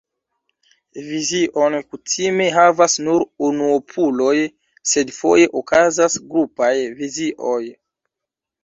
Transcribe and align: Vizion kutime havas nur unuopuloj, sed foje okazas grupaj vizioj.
Vizion 1.09 1.75
kutime 1.89 2.47
havas 2.57 2.97
nur 3.09 3.27
unuopuloj, 3.49 4.35
sed 4.95 5.15
foje 5.21 5.49
okazas 5.63 6.21
grupaj 6.35 6.73
vizioj. 7.05 7.65